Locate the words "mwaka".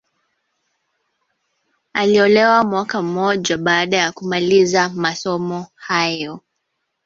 2.63-3.01